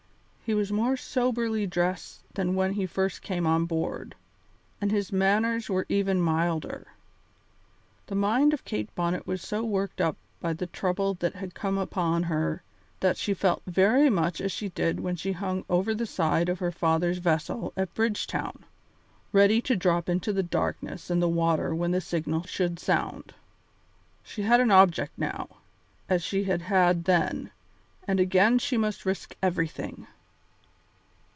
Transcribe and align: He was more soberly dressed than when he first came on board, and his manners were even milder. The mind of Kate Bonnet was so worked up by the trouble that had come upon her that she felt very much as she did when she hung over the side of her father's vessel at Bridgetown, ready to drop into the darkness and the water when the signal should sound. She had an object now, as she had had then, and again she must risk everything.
He 0.43 0.55
was 0.55 0.69
more 0.69 0.97
soberly 0.97 1.65
dressed 1.65 2.23
than 2.33 2.55
when 2.55 2.73
he 2.73 2.85
first 2.85 3.21
came 3.21 3.47
on 3.47 3.65
board, 3.67 4.15
and 4.81 4.91
his 4.91 5.09
manners 5.09 5.69
were 5.69 5.85
even 5.87 6.19
milder. 6.19 6.87
The 8.07 8.15
mind 8.15 8.53
of 8.53 8.65
Kate 8.65 8.93
Bonnet 8.93 9.25
was 9.25 9.41
so 9.41 9.63
worked 9.63 10.01
up 10.01 10.17
by 10.41 10.51
the 10.51 10.67
trouble 10.67 11.13
that 11.21 11.35
had 11.35 11.53
come 11.53 11.77
upon 11.77 12.23
her 12.23 12.63
that 12.99 13.15
she 13.15 13.33
felt 13.33 13.61
very 13.65 14.09
much 14.09 14.41
as 14.41 14.51
she 14.51 14.67
did 14.67 14.99
when 14.99 15.15
she 15.15 15.31
hung 15.31 15.63
over 15.69 15.95
the 15.95 16.05
side 16.05 16.49
of 16.49 16.59
her 16.59 16.73
father's 16.73 17.19
vessel 17.19 17.71
at 17.77 17.93
Bridgetown, 17.93 18.65
ready 19.31 19.61
to 19.61 19.75
drop 19.77 20.09
into 20.09 20.33
the 20.33 20.43
darkness 20.43 21.09
and 21.09 21.21
the 21.21 21.29
water 21.29 21.73
when 21.73 21.91
the 21.91 22.01
signal 22.01 22.43
should 22.43 22.77
sound. 22.77 23.33
She 24.21 24.41
had 24.41 24.59
an 24.59 24.69
object 24.69 25.17
now, 25.17 25.47
as 26.09 26.21
she 26.21 26.43
had 26.43 26.63
had 26.63 27.05
then, 27.05 27.51
and 28.05 28.19
again 28.19 28.59
she 28.59 28.75
must 28.75 29.05
risk 29.05 29.33
everything. 29.41 30.07